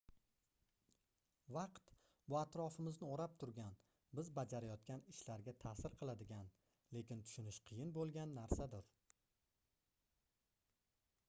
vaqt 1.57 1.91
bu 2.33 2.37
atrofimizni 2.39 3.09
oʻrab 3.17 3.35
turgan 3.43 3.75
biz 4.21 4.31
bajarayotgan 4.39 5.05
ishlarga 5.15 5.55
taʼsir 5.65 5.99
qiladigan 6.01 6.51
lekin 6.99 7.23
tushunish 7.29 7.63
qiyin 7.71 7.95
boʻlgan 8.01 8.37
narsadir 8.41 8.91